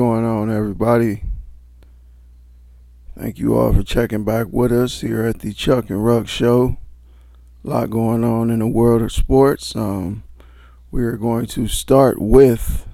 Going 0.00 0.24
on, 0.24 0.50
everybody? 0.50 1.24
Thank 3.18 3.38
you 3.38 3.54
all 3.58 3.74
for 3.74 3.82
checking 3.82 4.24
back 4.24 4.46
with 4.50 4.72
us 4.72 5.02
here 5.02 5.26
at 5.26 5.40
the 5.40 5.52
Chuck 5.52 5.90
and 5.90 6.02
Ruck 6.02 6.26
Show. 6.26 6.78
A 7.62 7.68
lot 7.68 7.90
going 7.90 8.24
on 8.24 8.50
in 8.50 8.60
the 8.60 8.66
world 8.66 9.02
of 9.02 9.12
sports. 9.12 9.76
Um, 9.76 10.22
we 10.90 11.02
are 11.02 11.18
going 11.18 11.44
to 11.48 11.68
start 11.68 12.18
with 12.18 12.88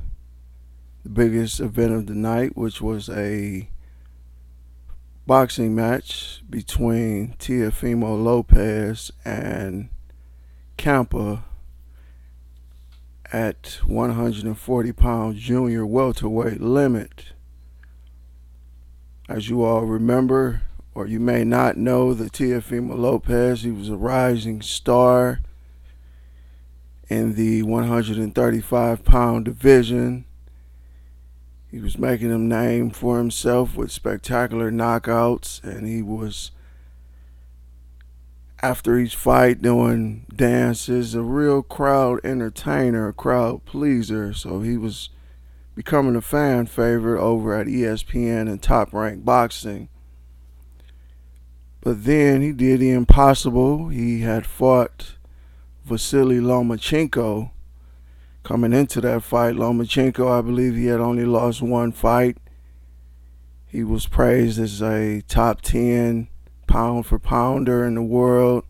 the 1.04 1.08
biggest 1.08 1.60
event 1.60 1.92
of 1.92 2.06
the 2.06 2.14
night, 2.16 2.56
which 2.56 2.82
was 2.82 3.08
a 3.08 3.68
boxing 5.28 5.76
match 5.76 6.42
between 6.50 7.36
Teofimo 7.38 8.20
Lopez 8.20 9.12
and 9.24 9.90
Campa 10.76 11.44
at 13.32 13.78
140 13.84 14.92
pound 14.92 15.36
junior 15.36 15.86
welterweight 15.86 16.60
limit. 16.60 17.32
As 19.28 19.48
you 19.48 19.64
all 19.64 19.82
remember, 19.82 20.62
or 20.94 21.06
you 21.06 21.20
may 21.20 21.44
not 21.44 21.76
know, 21.76 22.14
that 22.14 22.32
Teofimo 22.32 22.96
Lopez, 22.96 23.62
he 23.62 23.70
was 23.70 23.88
a 23.88 23.96
rising 23.96 24.62
star 24.62 25.40
in 27.08 27.34
the 27.34 27.62
135 27.62 29.04
pound 29.04 29.44
division. 29.44 30.24
He 31.70 31.80
was 31.80 31.98
making 31.98 32.32
a 32.32 32.38
name 32.38 32.90
for 32.90 33.18
himself 33.18 33.76
with 33.76 33.90
spectacular 33.90 34.70
knockouts, 34.70 35.62
and 35.62 35.86
he 35.86 36.02
was 36.02 36.52
after 38.62 38.98
each 38.98 39.16
fight 39.16 39.60
doing 39.60 40.26
dances, 40.34 41.14
a 41.14 41.22
real 41.22 41.62
crowd 41.62 42.20
entertainer, 42.24 43.08
a 43.08 43.12
crowd 43.12 43.64
pleaser. 43.64 44.32
So 44.32 44.60
he 44.60 44.76
was 44.76 45.10
becoming 45.74 46.16
a 46.16 46.22
fan 46.22 46.66
favorite 46.66 47.20
over 47.20 47.54
at 47.54 47.66
ESPN 47.66 48.48
and 48.48 48.62
Top 48.62 48.92
Rank 48.92 49.24
Boxing. 49.24 49.88
But 51.82 52.04
then 52.04 52.42
he 52.42 52.52
did 52.52 52.80
the 52.80 52.90
impossible. 52.90 53.88
He 53.90 54.20
had 54.20 54.46
fought 54.46 55.16
Vasily 55.84 56.40
Lomachenko. 56.40 57.50
Coming 58.42 58.72
into 58.72 59.00
that 59.02 59.22
fight, 59.22 59.54
Lomachenko, 59.54 60.38
I 60.38 60.40
believe 60.40 60.74
he 60.74 60.86
had 60.86 61.00
only 61.00 61.24
lost 61.24 61.62
one 61.62 61.92
fight. 61.92 62.38
He 63.66 63.84
was 63.84 64.06
praised 64.06 64.58
as 64.58 64.80
a 64.80 65.20
top 65.28 65.60
10 65.60 66.28
pound 66.66 67.06
for 67.06 67.18
pounder 67.18 67.84
in 67.84 67.94
the 67.94 68.02
world. 68.02 68.64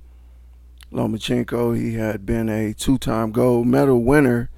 Lomachenko, 0.92 1.76
he 1.76 1.94
had 1.94 2.24
been 2.24 2.48
a 2.48 2.72
two 2.72 2.98
time 2.98 3.32
gold 3.32 3.66
medal 3.66 4.02
winner, 4.02 4.50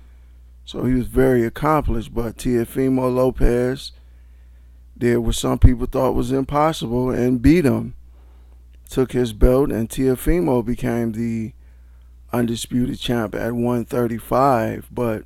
so 0.65 0.85
he 0.85 0.95
was 0.95 1.07
very 1.07 1.45
accomplished. 1.45 2.15
But 2.15 2.37
Teofimo 2.37 3.13
Lopez 3.15 3.93
did 4.97 5.19
what 5.19 5.35
some 5.35 5.59
people 5.59 5.87
thought 5.87 6.15
was 6.15 6.33
impossible 6.33 7.11
and 7.11 7.43
beat 7.43 7.65
him. 7.65 7.95
Took 8.91 9.13
his 9.13 9.33
belt, 9.33 9.71
and 9.71 9.89
Teofimo 9.89 10.65
became 10.65 11.13
the 11.13 11.53
undisputed 12.33 12.99
champ 12.99 13.35
at 13.35 13.53
135. 13.53 14.89
But 14.91 15.25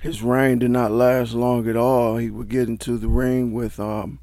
his 0.00 0.22
reign 0.22 0.58
did 0.58 0.70
not 0.70 0.90
last 0.90 1.32
long 1.32 1.68
at 1.68 1.76
all. 1.76 2.16
He 2.16 2.30
would 2.30 2.48
get 2.48 2.68
into 2.68 2.96
the 2.98 3.08
ring 3.08 3.52
with 3.52 3.80
um, 3.80 4.20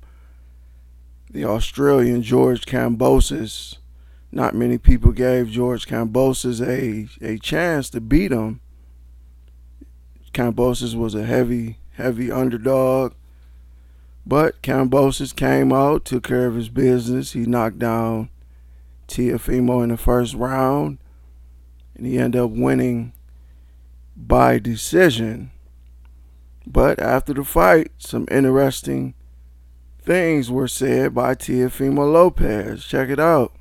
the 1.34 1.44
Australian 1.44 2.22
George 2.22 2.66
Kambosos. 2.66 3.78
Not 4.32 4.56
many 4.56 4.78
people 4.78 5.12
gave 5.12 5.50
George 5.50 5.88
Kambosos 5.88 6.62
a, 6.62 7.10
a 7.26 7.38
chance 7.40 7.90
to 7.90 8.00
beat 8.00 8.32
him. 8.32 8.62
Kambosos 10.32 10.96
was 10.96 11.16
a 11.16 11.26
heavy, 11.26 11.78
heavy 11.94 12.32
underdog. 12.32 13.14
But 14.26 14.62
Kambosos 14.62 15.36
came 15.36 15.74
out, 15.74 16.06
took 16.06 16.24
care 16.24 16.46
of 16.46 16.56
his 16.56 16.70
business. 16.70 17.34
He 17.34 17.42
knocked 17.42 17.80
down 17.80 18.30
Teofimo 19.08 19.84
in 19.84 19.90
the 19.90 19.98
first 19.98 20.36
round, 20.36 21.00
and 21.96 22.06
he 22.06 22.18
ended 22.18 22.42
up 22.42 22.52
winning 22.52 23.14
by 24.16 24.60
decision. 24.60 25.52
But 26.66 27.00
after 27.00 27.34
the 27.34 27.44
fight, 27.44 27.92
some 27.98 28.28
interesting 28.32 29.16
things 30.04 30.52
were 30.52 30.68
said 30.68 31.16
by 31.16 31.36
Teofimo 31.36 32.12
Lopez. 32.12 32.86
Check 32.86 33.10
it 33.10 33.20
out. 33.20 33.54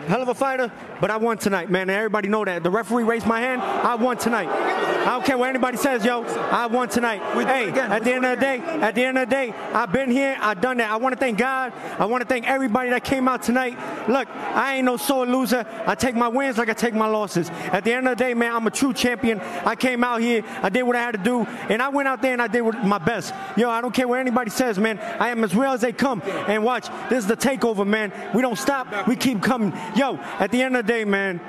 Hell 0.00 0.20
of 0.20 0.28
a 0.28 0.34
fighter, 0.34 0.72
but 1.00 1.10
I 1.10 1.16
won 1.16 1.38
tonight, 1.38 1.70
man. 1.70 1.88
Everybody 1.88 2.28
know 2.28 2.44
that. 2.44 2.64
The 2.64 2.70
referee 2.70 3.04
raised 3.04 3.26
my 3.26 3.40
hand. 3.40 3.62
I 3.62 3.94
won 3.94 4.18
tonight. 4.18 4.48
I 4.48 5.04
don't 5.04 5.24
care 5.24 5.38
what 5.38 5.48
anybody 5.48 5.76
says, 5.76 6.04
yo. 6.04 6.24
I 6.24 6.66
won 6.66 6.88
tonight. 6.88 7.20
Hey, 7.46 7.70
at 7.70 8.02
the 8.02 8.12
end 8.12 8.24
of 8.26 8.38
the 8.38 8.44
day, 8.44 8.58
at 8.58 8.94
the 8.96 9.04
end 9.04 9.18
of 9.18 9.28
the 9.28 9.34
day, 9.34 9.52
I've 9.72 9.92
been 9.92 10.10
here. 10.10 10.36
I've 10.40 10.60
done 10.60 10.78
that. 10.78 10.90
I 10.90 10.96
want 10.96 11.14
to 11.14 11.18
thank 11.18 11.38
God. 11.38 11.72
I 11.98 12.06
want 12.06 12.22
to 12.22 12.26
thank 12.26 12.46
everybody 12.48 12.90
that 12.90 13.04
came 13.04 13.28
out 13.28 13.42
tonight. 13.42 13.78
Look, 14.08 14.28
I 14.28 14.76
ain't 14.76 14.84
no 14.84 14.96
sore 14.96 15.26
loser. 15.26 15.64
I 15.86 15.94
take 15.94 16.16
my 16.16 16.28
wins 16.28 16.58
like 16.58 16.68
I 16.68 16.74
take 16.74 16.94
my 16.94 17.06
losses. 17.06 17.48
At 17.50 17.84
the 17.84 17.92
end 17.92 18.08
of 18.08 18.18
the 18.18 18.24
day, 18.24 18.34
man, 18.34 18.52
I'm 18.52 18.66
a 18.66 18.72
true 18.72 18.92
champion. 18.92 19.40
I 19.40 19.76
came 19.76 20.02
out 20.02 20.20
here. 20.20 20.42
I 20.60 20.70
did 20.70 20.82
what 20.82 20.96
I 20.96 21.02
had 21.02 21.12
to 21.12 21.22
do, 21.22 21.44
and 21.44 21.80
I 21.80 21.88
went 21.88 22.08
out 22.08 22.20
there 22.20 22.32
and 22.32 22.42
I 22.42 22.48
did 22.48 22.64
my 22.84 22.98
best. 22.98 23.32
Yo, 23.56 23.70
I 23.70 23.80
don't 23.80 23.94
care 23.94 24.08
what 24.08 24.18
anybody 24.18 24.50
says, 24.50 24.76
man. 24.78 24.98
I 24.98 25.28
am 25.28 25.44
as 25.44 25.54
real 25.54 25.72
as 25.72 25.82
they 25.82 25.92
come. 25.92 26.20
And 26.48 26.64
watch, 26.64 26.88
this 27.08 27.20
is 27.20 27.26
the 27.26 27.36
takeover, 27.36 27.86
man. 27.86 28.12
We 28.34 28.42
don't 28.42 28.58
stop. 28.58 29.06
We 29.06 29.16
keep 29.16 29.40
coming. 29.40 29.72
Yo, 29.96 30.16
at 30.38 30.50
the 30.50 30.62
end 30.62 30.76
of 30.76 30.86
the 30.86 30.92
day, 30.92 31.04
man, 31.04 31.40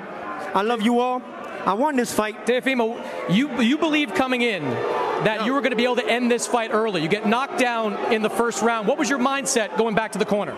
I 0.54 0.62
love 0.62 0.82
you 0.82 1.00
all. 1.00 1.22
I 1.64 1.74
won 1.74 1.96
this 1.96 2.14
fight. 2.14 2.46
Teofimo, 2.46 2.96
you 3.28 3.60
you 3.60 3.76
believe 3.76 4.14
coming 4.14 4.42
in 4.42 4.62
that 5.24 5.44
you 5.44 5.52
were 5.52 5.60
going 5.60 5.72
to 5.72 5.76
be 5.76 5.84
able 5.84 5.96
to 5.96 6.06
end 6.06 6.30
this 6.30 6.46
fight 6.46 6.70
early. 6.72 7.02
You 7.02 7.08
get 7.08 7.26
knocked 7.26 7.58
down 7.58 8.12
in 8.12 8.22
the 8.22 8.30
first 8.30 8.62
round. 8.62 8.86
What 8.86 8.98
was 8.98 9.10
your 9.10 9.18
mindset 9.18 9.76
going 9.76 9.94
back 9.94 10.12
to 10.12 10.18
the 10.18 10.24
corner? 10.24 10.54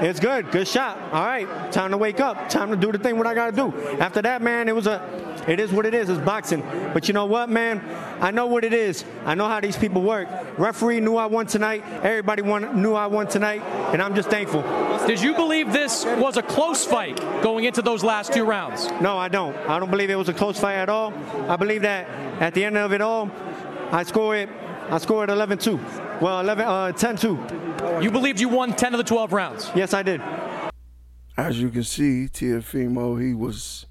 It's 0.00 0.20
good. 0.20 0.50
Good 0.50 0.66
shot. 0.66 0.96
All 1.12 1.24
right. 1.24 1.72
Time 1.72 1.90
to 1.90 1.98
wake 1.98 2.20
up. 2.20 2.48
Time 2.48 2.70
to 2.70 2.76
do 2.76 2.92
the 2.92 2.98
thing 2.98 3.18
what 3.18 3.26
I 3.26 3.34
got 3.34 3.50
to 3.50 3.56
do. 3.56 3.98
After 3.98 4.22
that, 4.22 4.40
man, 4.40 4.68
it 4.68 4.74
was 4.74 4.86
a 4.86 5.27
it 5.48 5.60
is 5.60 5.72
what 5.72 5.86
it 5.86 5.94
is. 5.94 6.08
It's 6.08 6.20
boxing. 6.20 6.62
But 6.92 7.08
you 7.08 7.14
know 7.14 7.26
what, 7.26 7.48
man? 7.48 7.80
I 8.20 8.30
know 8.30 8.46
what 8.46 8.64
it 8.64 8.72
is. 8.72 9.04
I 9.24 9.34
know 9.34 9.48
how 9.48 9.60
these 9.60 9.76
people 9.76 10.02
work. 10.02 10.28
Referee 10.58 11.00
knew 11.00 11.16
I 11.16 11.26
won 11.26 11.46
tonight. 11.46 11.82
Everybody 12.02 12.42
won, 12.42 12.82
knew 12.82 12.94
I 12.94 13.06
won 13.06 13.28
tonight, 13.28 13.62
and 13.92 14.02
I'm 14.02 14.14
just 14.14 14.28
thankful. 14.28 14.62
Did 15.06 15.20
you 15.20 15.34
believe 15.34 15.72
this 15.72 16.04
was 16.04 16.36
a 16.36 16.42
close 16.42 16.84
fight 16.84 17.16
going 17.42 17.64
into 17.64 17.80
those 17.80 18.04
last 18.04 18.32
two 18.32 18.44
rounds? 18.44 18.88
No, 19.00 19.16
I 19.16 19.28
don't. 19.28 19.56
I 19.68 19.78
don't 19.78 19.90
believe 19.90 20.10
it 20.10 20.16
was 20.16 20.28
a 20.28 20.34
close 20.34 20.60
fight 20.60 20.74
at 20.74 20.88
all. 20.88 21.14
I 21.48 21.56
believe 21.56 21.82
that 21.82 22.08
at 22.42 22.54
the 22.54 22.64
end 22.64 22.76
of 22.76 22.92
it 22.92 23.00
all, 23.00 23.30
I 23.90 24.02
scored 24.02 24.48
I 24.90 24.96
scored 24.96 25.28
11-2. 25.28 26.20
Well, 26.22 26.40
11 26.40 26.64
uh, 26.64 26.92
10-2. 26.92 28.02
You 28.02 28.10
believed 28.10 28.40
you 28.40 28.48
won 28.48 28.72
10 28.72 28.94
of 28.94 28.98
the 28.98 29.04
12 29.04 29.32
rounds? 29.34 29.70
Yes, 29.74 29.92
I 29.92 30.02
did. 30.02 30.22
As 31.36 31.60
you 31.60 31.68
can 31.68 31.84
see, 31.84 32.26
Teofimo, 32.32 33.22
he 33.22 33.34
was 33.34 33.86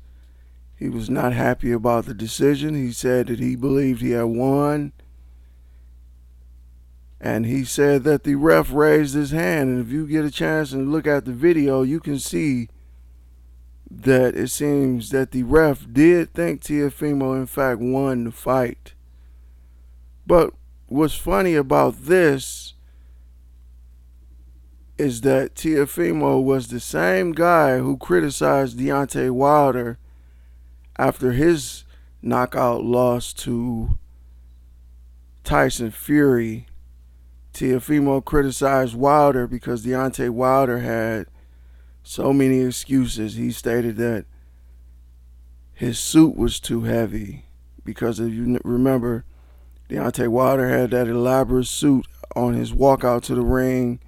he 0.77 0.89
was 0.89 1.09
not 1.09 1.33
happy 1.33 1.71
about 1.71 2.06
the 2.06 2.13
decision. 2.13 2.75
He 2.75 2.91
said 2.91 3.27
that 3.27 3.39
he 3.39 3.56
believed 3.56 4.00
he 4.00 4.12
had 4.12 4.24
won. 4.24 4.94
And 7.19 7.47
he 7.47 7.65
said 7.65 8.03
that 8.03 8.24
the 8.24 8.35
ref 8.35 8.71
raised 8.71 9.15
his 9.15 9.31
hand. 9.31 9.69
And 9.69 9.85
if 9.85 9.91
you 9.91 10.06
get 10.06 10.24
a 10.24 10.29
chance 10.29 10.71
and 10.71 10.91
look 10.91 11.07
at 11.07 11.25
the 11.25 11.31
video, 11.31 11.81
you 11.81 12.00
can 12.00 12.19
see 12.19 12.69
that 13.89 14.35
it 14.35 14.50
seems 14.50 15.09
that 15.09 15.31
the 15.31 15.41
ref 15.41 15.88
did 15.91 16.33
think 16.35 16.62
Teofimo, 16.62 17.35
in 17.35 17.47
fact, 17.47 17.80
won 17.80 18.25
the 18.25 18.31
fight. 18.31 18.94
But 20.27 20.53
what's 20.85 21.15
funny 21.15 21.56
about 21.56 22.03
this 22.03 22.75
is 25.00 25.21
that 25.21 25.56
Teofimo 25.56 26.44
was 26.44 26.68
the 26.68 26.80
same 26.80 27.31
guy 27.31 27.80
who 27.80 27.97
criticized 27.97 28.77
Deontay 28.77 29.31
Wilder 29.31 29.97
after 30.97 31.31
his 31.31 31.83
knockout 32.21 32.83
loss 32.83 33.33
to 33.33 33.97
Tyson 35.44 35.91
Fury, 35.91 36.67
Teofimo 37.53 38.23
criticized 38.23 38.95
Wilder 38.95 39.47
because 39.47 39.85
Deontay 39.85 40.29
Wilder 40.29 40.79
had 40.79 41.27
so 42.03 42.31
many 42.31 42.59
excuses. 42.59 43.35
He 43.35 43.51
stated 43.51 43.97
that 43.97 44.25
his 45.73 45.99
suit 45.99 46.35
was 46.35 46.59
too 46.59 46.83
heavy 46.83 47.45
because 47.83 48.19
if 48.19 48.33
you 48.33 48.59
remember, 48.63 49.25
Deontay 49.89 50.27
Wilder 50.27 50.67
had 50.67 50.91
that 50.91 51.07
elaborate 51.07 51.67
suit 51.67 52.05
on 52.35 52.53
his 52.53 52.73
walkout 52.73 53.23
to 53.23 53.35
the 53.35 53.41
ring, 53.41 53.99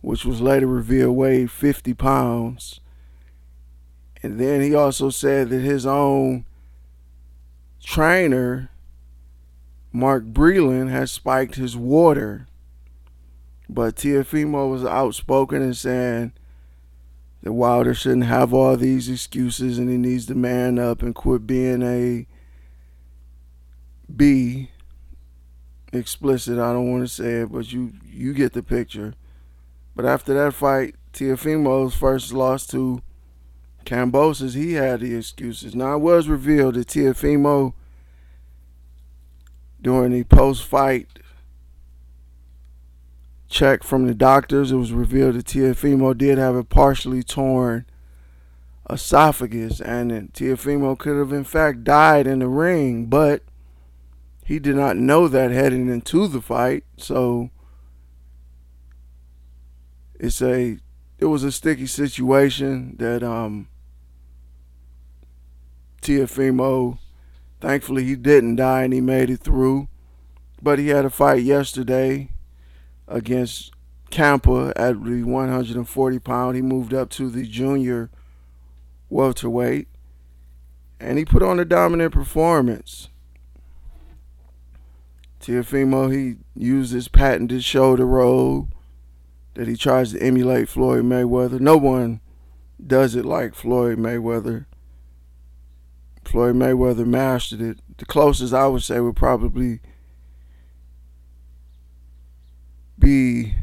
which 0.00 0.24
was 0.24 0.40
later 0.40 0.66
revealed 0.66 1.16
weighed 1.16 1.50
50 1.50 1.94
pounds. 1.94 2.80
And 4.22 4.38
then 4.38 4.60
he 4.60 4.74
also 4.74 5.10
said 5.10 5.50
that 5.50 5.60
his 5.60 5.84
own 5.84 6.46
trainer, 7.82 8.70
Mark 9.92 10.24
Breland, 10.24 10.90
had 10.90 11.08
spiked 11.10 11.56
his 11.56 11.76
water. 11.76 12.46
But 13.68 13.96
Teofimo 13.96 14.70
was 14.70 14.84
outspoken 14.84 15.62
and 15.62 15.76
saying 15.76 16.32
that 17.42 17.52
Wilder 17.52 17.94
shouldn't 17.94 18.24
have 18.24 18.54
all 18.54 18.76
these 18.76 19.08
excuses 19.08 19.78
and 19.78 19.90
he 19.90 19.96
needs 19.96 20.26
to 20.26 20.34
man 20.34 20.78
up 20.78 21.02
and 21.02 21.14
quit 21.14 21.46
being 21.46 21.82
a 21.82 22.26
be 24.14 24.70
explicit. 25.92 26.58
I 26.58 26.72
don't 26.72 26.90
want 26.90 27.02
to 27.02 27.08
say 27.08 27.40
it, 27.40 27.52
but 27.52 27.72
you 27.72 27.92
you 28.04 28.32
get 28.32 28.52
the 28.52 28.62
picture. 28.62 29.14
But 29.96 30.04
after 30.04 30.34
that 30.34 30.54
fight, 30.54 30.94
Teofimo's 31.12 31.94
first 31.94 32.32
loss 32.32 32.66
to 32.68 33.02
Kambosos, 33.84 34.54
he 34.54 34.74
had 34.74 35.00
the 35.00 35.14
excuses. 35.14 35.74
Now 35.74 35.96
it 35.96 36.00
was 36.00 36.28
revealed 36.28 36.74
that 36.74 36.88
Teofimo 36.88 37.74
during 39.80 40.12
the 40.12 40.24
post-fight 40.24 41.08
check 43.48 43.82
from 43.82 44.06
the 44.06 44.14
doctors, 44.14 44.72
it 44.72 44.76
was 44.76 44.92
revealed 44.92 45.34
that 45.34 45.46
Teofimo 45.46 46.16
did 46.16 46.38
have 46.38 46.54
a 46.54 46.64
partially 46.64 47.22
torn 47.22 47.84
esophagus, 48.88 49.80
and 49.80 50.32
Teofimo 50.32 50.98
could 50.98 51.18
have 51.18 51.32
in 51.32 51.44
fact 51.44 51.84
died 51.84 52.26
in 52.26 52.40
the 52.40 52.48
ring, 52.48 53.06
but 53.06 53.42
he 54.44 54.58
did 54.58 54.76
not 54.76 54.96
know 54.96 55.28
that 55.28 55.50
heading 55.50 55.88
into 55.88 56.26
the 56.26 56.40
fight, 56.40 56.84
so 56.96 57.50
it's 60.18 60.40
a 60.40 60.78
it 61.18 61.26
was 61.26 61.44
a 61.44 61.52
sticky 61.52 61.86
situation 61.86 62.96
that 62.98 63.22
um 63.22 63.68
Teofimo 66.02 66.98
thankfully 67.60 68.04
he 68.04 68.16
didn't 68.16 68.56
die 68.56 68.82
and 68.82 68.92
he 68.92 69.00
made 69.00 69.30
it 69.30 69.40
through. 69.40 69.88
But 70.60 70.78
he 70.78 70.88
had 70.88 71.04
a 71.04 71.10
fight 71.10 71.42
yesterday 71.42 72.30
against 73.08 73.72
Campa 74.10 74.72
at 74.76 75.02
the 75.02 75.22
140 75.22 76.18
pound. 76.18 76.56
He 76.56 76.62
moved 76.62 76.92
up 76.92 77.08
to 77.10 77.30
the 77.30 77.46
junior 77.46 78.10
welterweight 79.08 79.88
and 81.00 81.18
he 81.18 81.24
put 81.24 81.42
on 81.42 81.58
a 81.58 81.64
dominant 81.64 82.12
performance. 82.12 83.08
Teofimo, 85.40 86.12
he 86.12 86.36
used 86.54 86.92
his 86.92 87.08
patented 87.08 87.64
shoulder 87.64 88.06
roll 88.06 88.68
that 89.54 89.66
he 89.66 89.76
tries 89.76 90.12
to 90.12 90.22
emulate 90.22 90.68
Floyd 90.68 91.04
Mayweather. 91.04 91.60
No 91.60 91.76
one 91.76 92.20
does 92.84 93.16
it 93.16 93.24
like 93.24 93.54
Floyd 93.54 93.98
Mayweather. 93.98 94.66
Floyd 96.24 96.54
Mayweather 96.54 97.06
mastered 97.06 97.60
it. 97.60 97.78
The 97.98 98.06
closest 98.06 98.54
I 98.54 98.66
would 98.66 98.82
say 98.82 99.00
would 99.00 99.16
probably 99.16 99.80
be 102.98 103.54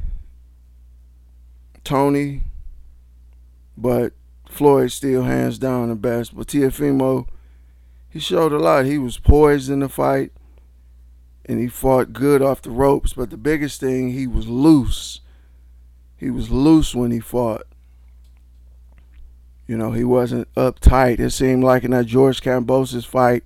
Toney, 1.84 2.44
but 3.78 4.14
Floyd 4.48 4.92
still 4.92 5.24
hands 5.24 5.58
down 5.58 5.90
the 5.90 5.96
best. 5.96 6.36
But 6.36 6.48
Teofimo, 6.48 7.28
he 8.10 8.20
showed 8.20 8.52
a 8.52 8.60
lot. 8.60 8.86
He 8.86 8.98
was 8.98 9.18
poised 9.18 9.70
in 9.70 9.80
the 9.80 9.90
fight 9.90 10.32
and 11.46 11.60
he 11.60 11.68
fought 11.68 12.14
good 12.14 12.42
off 12.42 12.62
the 12.62 12.72
ropes. 12.72 13.14
But 13.14 13.30
the 13.30 13.38
biggest 13.38 13.80
thing, 13.80 14.12
he 14.12 14.28
was 14.28 14.48
loose. 14.48 15.22
He 16.18 16.30
was 16.30 16.52
loose 16.52 16.94
when 16.94 17.12
he 17.12 17.20
fought. 17.20 17.64
You 19.70 19.78
know, 19.78 19.92
he 19.92 20.04
wasn't 20.04 20.52
uptight. 20.56 21.20
It 21.20 21.30
seemed 21.30 21.64
like 21.64 21.84
in 21.84 21.92
that 21.92 22.08
George 22.08 22.42
Kambosos 22.42 23.06
fight, 23.06 23.44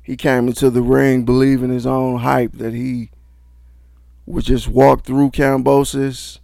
he 0.00 0.16
came 0.16 0.46
into 0.46 0.70
the 0.70 0.82
ring 0.82 1.24
believing 1.24 1.70
his 1.70 1.84
own 1.84 2.20
hype 2.20 2.52
that 2.52 2.74
he 2.74 3.10
would 4.24 4.44
just 4.44 4.68
walk 4.68 5.02
through 5.02 5.32
Kambosos. 5.32 6.38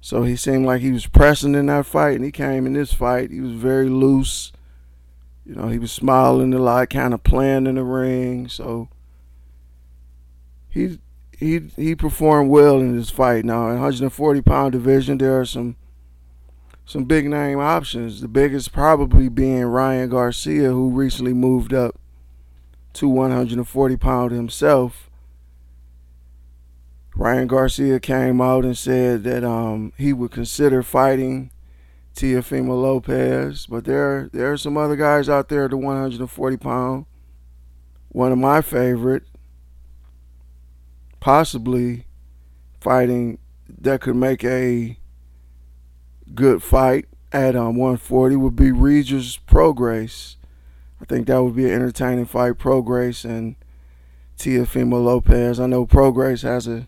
So 0.00 0.24
he 0.24 0.34
seemed 0.34 0.66
like 0.66 0.80
he 0.80 0.90
was 0.90 1.06
pressing 1.06 1.54
in 1.54 1.66
that 1.66 1.86
fight, 1.86 2.16
and 2.16 2.24
he 2.24 2.32
came 2.32 2.66
in 2.66 2.72
this 2.72 2.92
fight. 2.92 3.30
He 3.30 3.40
was 3.40 3.52
very 3.52 3.88
loose. 3.88 4.50
You 5.46 5.54
know, 5.54 5.68
he 5.68 5.78
was 5.78 5.92
smiling 5.92 6.52
a 6.52 6.58
lot, 6.58 6.90
kind 6.90 7.14
of 7.14 7.22
playing 7.22 7.68
in 7.68 7.76
the 7.76 7.84
ring. 7.84 8.48
So 8.48 8.88
he 10.68 10.98
he 11.38 11.60
he 11.76 11.94
performed 11.94 12.50
well 12.50 12.80
in 12.80 12.96
this 12.96 13.10
fight. 13.10 13.44
Now, 13.44 13.68
in 13.68 13.74
140 13.74 14.42
pound 14.42 14.72
division, 14.72 15.18
there 15.18 15.38
are 15.38 15.44
some 15.44 15.76
some 16.90 17.04
big 17.04 17.24
name 17.30 17.60
options. 17.60 18.20
The 18.20 18.26
biggest 18.26 18.72
probably 18.72 19.28
being 19.28 19.62
Ryan 19.62 20.10
Garcia, 20.10 20.70
who 20.70 20.90
recently 20.90 21.32
moved 21.32 21.72
up 21.72 21.94
to 22.94 23.08
140 23.08 23.96
pound 23.96 24.32
himself. 24.32 25.08
Ryan 27.14 27.46
Garcia 27.46 28.00
came 28.00 28.40
out 28.40 28.64
and 28.64 28.76
said 28.76 29.22
that 29.22 29.44
um, 29.44 29.92
he 29.96 30.12
would 30.12 30.32
consider 30.32 30.82
fighting 30.82 31.52
Teofimo 32.16 32.82
Lopez, 32.82 33.66
but 33.66 33.84
there 33.84 34.28
there 34.32 34.50
are 34.50 34.56
some 34.56 34.76
other 34.76 34.96
guys 34.96 35.28
out 35.28 35.48
there 35.48 35.66
at 35.66 35.70
the 35.70 35.76
140 35.76 36.56
pound. 36.56 37.06
One 38.08 38.32
of 38.32 38.38
my 38.38 38.62
favorite 38.62 39.22
possibly 41.20 42.06
fighting 42.80 43.38
that 43.68 44.00
could 44.00 44.16
make 44.16 44.42
a 44.42 44.96
good 46.34 46.62
fight 46.62 47.06
at 47.32 47.56
um, 47.56 47.76
140 47.76 48.36
would 48.36 48.56
be 48.56 48.72
Regis 48.72 49.38
Prograis. 49.38 50.36
I 51.00 51.04
think 51.04 51.26
that 51.26 51.42
would 51.42 51.56
be 51.56 51.66
an 51.66 51.72
entertaining 51.72 52.26
fight. 52.26 52.58
Prograis 52.58 53.24
and 53.24 53.56
Teofimo 54.38 55.04
Lopez. 55.04 55.58
I 55.60 55.66
know 55.66 55.86
Prograis 55.86 56.42
has 56.42 56.66
a 56.66 56.86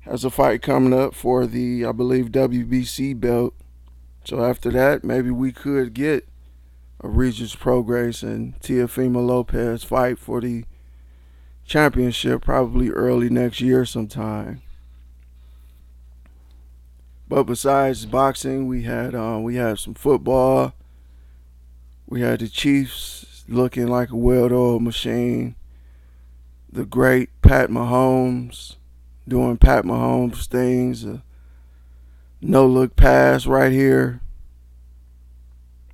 has 0.00 0.24
a 0.24 0.30
fight 0.30 0.62
coming 0.62 0.92
up 0.92 1.14
for 1.14 1.46
the 1.46 1.84
I 1.84 1.92
believe 1.92 2.26
WBC 2.26 3.18
belt. 3.18 3.54
So 4.24 4.44
after 4.44 4.70
that, 4.72 5.04
maybe 5.04 5.30
we 5.30 5.52
could 5.52 5.94
get 5.94 6.28
a 7.00 7.08
Regis 7.08 7.54
Prograis 7.54 8.22
and 8.22 8.58
Teofimo 8.60 9.24
Lopez 9.24 9.84
fight 9.84 10.18
for 10.18 10.40
the 10.40 10.64
championship 11.64 12.42
probably 12.42 12.90
early 12.90 13.28
next 13.28 13.60
year 13.60 13.84
sometime. 13.84 14.62
But 17.28 17.44
besides 17.44 18.06
boxing, 18.06 18.68
we 18.68 18.82
had 18.82 19.14
um, 19.14 19.42
we 19.42 19.56
had 19.56 19.78
some 19.78 19.94
football. 19.94 20.74
We 22.06 22.20
had 22.20 22.40
the 22.40 22.48
Chiefs 22.48 23.44
looking 23.48 23.88
like 23.88 24.10
a 24.10 24.16
well-oiled 24.16 24.82
machine. 24.82 25.56
The 26.70 26.84
great 26.84 27.30
Pat 27.42 27.68
Mahomes 27.68 28.76
doing 29.26 29.56
Pat 29.56 29.84
Mahomes 29.84 30.46
things. 30.46 31.04
A 31.04 31.24
no-look 32.40 32.94
pass 32.94 33.46
right 33.46 33.72
here 33.72 34.20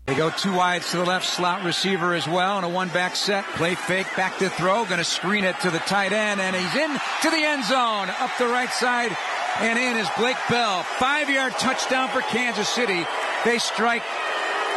they 0.06 0.18
go 0.18 0.30
two 0.30 0.52
wide 0.52 0.82
to 0.82 0.96
the 0.96 1.04
left 1.04 1.24
slot 1.24 1.64
receiver 1.64 2.12
as 2.12 2.26
well, 2.26 2.56
and 2.56 2.66
a 2.66 2.68
one 2.68 2.88
back 2.88 3.14
set. 3.14 3.44
Play 3.54 3.76
fake, 3.76 4.08
back 4.16 4.36
to 4.38 4.50
throw, 4.50 4.84
going 4.84 4.98
to 4.98 5.04
screen 5.04 5.44
it 5.44 5.58
to 5.60 5.70
the 5.70 5.78
tight 5.78 6.12
end, 6.12 6.40
and 6.40 6.56
he's 6.56 6.74
in 6.74 6.90
to 7.22 7.30
the 7.30 7.36
end 7.36 7.64
zone, 7.64 8.10
up 8.18 8.30
the 8.36 8.48
right 8.48 8.70
side, 8.70 9.16
and 9.60 9.78
in 9.78 9.96
is 9.96 10.08
Blake 10.16 10.36
Bell. 10.48 10.82
Five 10.82 11.28
yard 11.28 11.52
touchdown 11.52 12.08
for 12.08 12.20
Kansas 12.22 12.68
City. 12.68 13.04
They 13.44 13.58
strike 13.58 14.02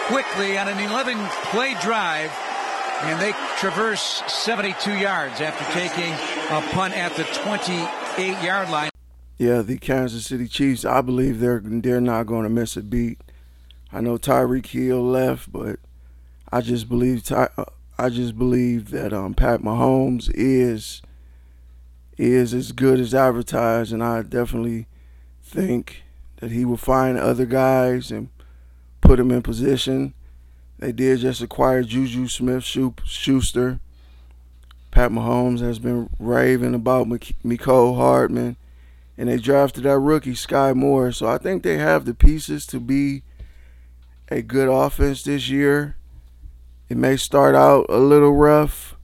quickly 0.07 0.57
on 0.57 0.67
an 0.67 0.79
11 0.79 1.17
play 1.51 1.75
drive, 1.81 2.31
and 3.01 3.19
they 3.19 3.33
traverse 3.57 4.23
72 4.27 4.97
yards 4.97 5.41
after 5.41 5.65
taking 5.73 6.13
a 6.55 6.61
punt 6.71 6.95
at 6.95 7.13
the 7.15 7.23
28 7.23 8.43
yard 8.43 8.69
line. 8.69 8.89
Yeah, 9.37 9.61
the 9.61 9.77
Kansas 9.77 10.25
City 10.25 10.47
Chiefs, 10.47 10.85
I 10.85 11.01
believe 11.01 11.39
they're 11.39 11.61
they're 11.63 12.01
not 12.01 12.25
going 12.25 12.43
to 12.43 12.49
miss 12.49 12.77
a 12.77 12.83
beat. 12.83 13.19
I 13.91 14.01
know 14.01 14.17
Tyreek 14.17 14.67
Hill 14.67 15.03
left, 15.03 15.51
but 15.51 15.79
I 16.51 16.61
just 16.61 16.87
believe 16.87 17.23
Ty, 17.23 17.49
uh, 17.57 17.65
I 17.97 18.09
just 18.09 18.37
believe 18.37 18.91
that 18.91 19.13
um, 19.13 19.33
Pat 19.33 19.61
Mahomes 19.61 20.29
is 20.33 21.01
is 22.17 22.53
as 22.53 22.71
good 22.71 22.99
as 22.99 23.13
advertised, 23.13 23.91
and 23.91 24.03
I 24.03 24.21
definitely 24.21 24.87
think 25.43 26.03
that 26.37 26.51
he 26.51 26.65
will 26.65 26.77
find 26.77 27.17
other 27.17 27.45
guys 27.45 28.11
and 28.11 28.29
put 29.01 29.17
them 29.17 29.31
in 29.31 29.41
position. 29.41 30.13
They 30.79 30.91
did 30.91 31.19
just 31.19 31.41
acquire 31.41 31.83
Juju 31.83 32.27
Smith 32.27 32.63
Schuster. 32.63 33.79
Pat 34.91 35.11
Mahomes 35.11 35.59
has 35.59 35.79
been 35.79 36.09
raving 36.19 36.73
about 36.73 37.07
Mecole 37.07 37.95
Hardman, 37.95 38.55
and 39.17 39.29
they 39.29 39.37
drafted 39.37 39.83
that 39.83 39.99
rookie 39.99 40.33
Skyy 40.33 40.75
Moore. 40.75 41.11
So 41.11 41.27
I 41.27 41.37
think 41.37 41.63
they 41.63 41.77
have 41.77 42.05
the 42.05 42.13
pieces 42.13 42.65
to 42.67 42.79
be 42.79 43.23
a 44.29 44.41
good 44.41 44.69
offense 44.69 45.23
this 45.23 45.49
year. 45.49 45.97
It 46.87 46.97
may 46.97 47.17
start 47.17 47.55
out 47.55 47.85
a 47.89 47.97
little 47.97 48.33
rough, 48.33 48.94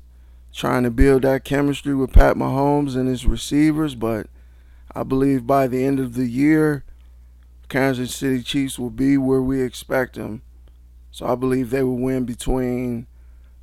trying 0.53 0.83
to 0.83 0.91
build 0.91 1.23
that 1.23 1.43
chemistry 1.43 1.95
with 1.95 2.13
Pat 2.13 2.35
Mahomes 2.35 2.95
and 2.95 3.07
his 3.07 3.25
receivers, 3.25 3.95
but 3.95 4.27
I 4.93 5.03
believe 5.03 5.47
by 5.47 5.67
the 5.67 5.85
end 5.85 5.99
of 5.99 6.15
the 6.15 6.27
year, 6.27 6.83
Kansas 7.69 8.13
City 8.13 8.43
Chiefs 8.43 8.77
will 8.77 8.89
be 8.89 9.17
where 9.17 9.41
we 9.41 9.61
expect 9.61 10.15
them. 10.15 10.41
So 11.11 11.25
I 11.25 11.35
believe 11.35 11.69
they 11.69 11.83
will 11.83 11.97
win 11.97 12.25
between 12.25 13.07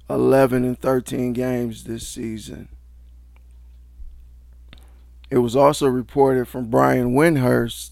11 0.09 0.65
and 0.65 0.79
13 0.79 1.35
games 1.35 1.85
this 1.85 2.09
season. 2.09 2.69
It 5.31 5.39
was 5.39 5.55
also 5.55 5.89
reported 5.89 6.49
from 6.49 6.71
Brian 6.71 7.13
Windhorst 7.15 7.91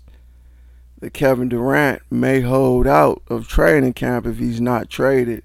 that 1.01 1.13
Kevin 1.13 1.51
Durant 1.51 2.01
may 2.11 2.41
hold 2.41 2.87
out 2.87 3.23
of 3.29 3.47
training 3.47 3.93
camp 3.93 4.27
if 4.27 4.39
he's 4.39 4.61
not 4.61 4.89
traded. 4.89 5.43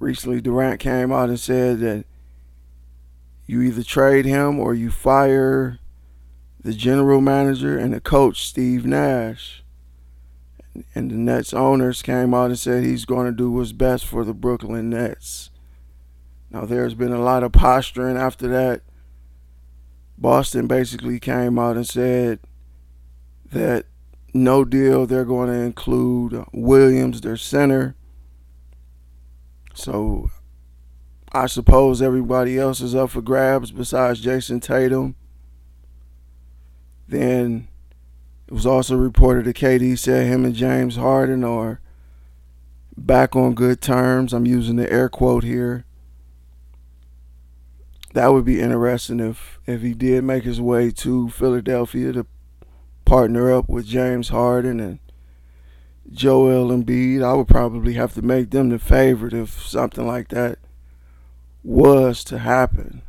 Recently, 0.00 0.40
Durant 0.40 0.80
came 0.80 1.12
out 1.12 1.28
and 1.28 1.38
said 1.38 1.78
that 1.80 2.04
you 3.48 3.62
either 3.62 3.82
trade 3.82 4.26
him 4.26 4.60
or 4.60 4.74
you 4.74 4.90
fire 4.90 5.78
the 6.62 6.74
general 6.74 7.22
manager 7.22 7.78
and 7.78 7.94
the 7.94 8.00
coach, 8.00 8.46
Steve 8.46 8.84
Nash. 8.84 9.64
And 10.94 11.10
the 11.10 11.16
Nets 11.16 11.54
owners 11.54 12.02
came 12.02 12.34
out 12.34 12.50
and 12.50 12.58
said 12.58 12.84
he's 12.84 13.06
going 13.06 13.24
to 13.26 13.32
do 13.32 13.50
what's 13.50 13.72
best 13.72 14.04
for 14.04 14.22
the 14.22 14.34
Brooklyn 14.34 14.90
Nets. 14.90 15.50
Now, 16.50 16.66
there's 16.66 16.92
been 16.92 17.12
a 17.12 17.22
lot 17.22 17.42
of 17.42 17.52
posturing 17.52 18.18
after 18.18 18.48
that. 18.48 18.82
Boston 20.18 20.66
basically 20.66 21.18
came 21.18 21.58
out 21.58 21.76
and 21.76 21.86
said 21.86 22.40
that 23.50 23.86
no 24.34 24.62
deal, 24.62 25.06
they're 25.06 25.24
going 25.24 25.48
to 25.48 25.54
include 25.54 26.44
Williams, 26.52 27.22
their 27.22 27.38
center. 27.38 27.96
So 29.72 30.28
I 31.32 31.46
suppose 31.46 32.00
everybody 32.00 32.58
else 32.58 32.80
is 32.80 32.94
up 32.94 33.10
for 33.10 33.20
grabs 33.20 33.70
besides 33.70 34.20
Jayson 34.20 34.60
Tatum. 34.60 35.14
Then 37.06 37.68
it 38.46 38.54
was 38.54 38.64
also 38.64 38.96
reported 38.96 39.44
that 39.44 39.56
KD 39.56 39.98
said 39.98 40.26
him 40.26 40.44
and 40.44 40.54
James 40.54 40.96
Harden 40.96 41.44
are 41.44 41.80
back 42.96 43.36
on 43.36 43.54
good 43.54 43.82
terms. 43.82 44.32
I'm 44.32 44.46
using 44.46 44.76
the 44.76 44.90
air 44.90 45.08
quote 45.10 45.44
here. 45.44 45.84
That 48.14 48.32
would 48.32 48.46
be 48.46 48.60
interesting 48.60 49.20
if 49.20 49.60
if 49.66 49.82
he 49.82 49.92
did 49.92 50.24
make 50.24 50.44
his 50.44 50.62
way 50.62 50.90
to 50.92 51.28
Philadelphia 51.28 52.12
to 52.12 52.26
partner 53.04 53.52
up 53.52 53.68
with 53.68 53.86
James 53.86 54.30
Harden 54.30 54.80
and 54.80 54.98
Joel 56.10 56.70
Embiid. 56.70 57.22
I 57.22 57.34
would 57.34 57.48
probably 57.48 57.92
have 57.94 58.14
to 58.14 58.22
make 58.22 58.50
them 58.50 58.70
the 58.70 58.78
favorite 58.78 59.34
if 59.34 59.60
something 59.60 60.06
like 60.06 60.28
that 60.28 60.58
was 61.62 62.24
to 62.24 62.38
happen. 62.38 63.02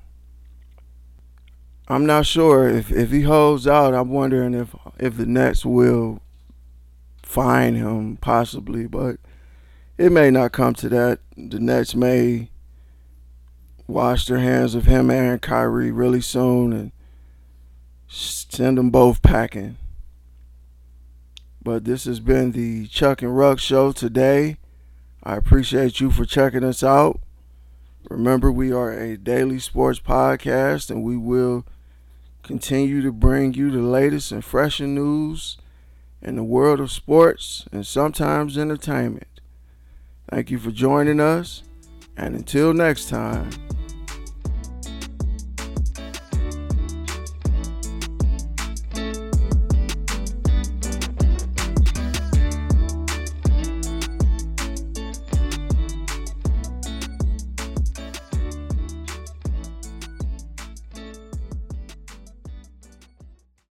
I'm 1.88 2.06
not 2.06 2.25
sure 2.25 2.70
if, 2.70 2.91
if 2.91 3.12
he 3.12 3.22
holds 3.22 3.68
out. 3.68 3.96
I'm 3.96 4.10
wondering 4.10 4.53
if 4.53 4.75
if 5.00 5.18
the 5.18 5.25
Nets 5.25 5.65
will 5.65 6.22
fine 7.24 7.75
him 7.75 8.18
possibly, 8.18 8.86
but 8.86 9.18
it 9.98 10.12
may 10.12 10.29
not 10.29 10.51
come 10.51 10.74
to 10.75 10.89
that. 10.89 11.20
The 11.36 11.60
Nets 11.60 11.96
may 11.96 12.50
wash 13.88 14.27
their 14.27 14.38
hands 14.38 14.75
of 14.75 14.86
him 14.86 15.10
and 15.10 15.41
Kyrie 15.41 15.91
really 15.91 16.22
soon 16.22 16.72
and 16.74 16.91
send 18.08 18.77
them 18.77 18.91
both 18.91 19.24
packing. 19.24 19.77
But 21.62 21.86
this 21.86 22.06
has 22.06 22.20
been 22.20 22.51
the 22.51 22.88
Chuck 22.88 23.22
and 23.22 23.36
Ruck 23.36 23.60
show 23.60 23.91
today. 23.91 24.58
I 25.24 25.36
appreciate 25.36 26.00
you 26.00 26.12
for 26.12 26.25
checking 26.25 26.63
us 26.63 26.84
out. 26.84 27.20
Remember, 28.08 28.51
we 28.51 28.72
are 28.72 28.91
a 28.91 29.18
daily 29.18 29.60
sports 29.60 30.00
podcast 30.00 30.89
and 30.89 31.03
we 31.03 31.18
will 31.18 31.65
continue 32.44 33.01
to 33.01 33.12
bring 33.12 33.53
you 33.53 33.70
the 33.72 33.82
latest 33.82 34.32
and 34.32 34.44
fresher 34.44 34.88
news 34.88 35.58
in 36.22 36.36
the 36.36 36.44
world 36.44 36.79
of 36.79 36.91
sports 36.91 37.65
and 37.72 37.86
sometimes 37.86 38.58
entertainment. 38.58 39.41
Thank 40.29 40.51
you 40.51 40.60
for 40.60 40.72
joining 40.72 41.20
us, 41.20 41.63
and 42.15 42.36
until 42.36 42.74
next 42.74 43.10
time. 43.10 43.50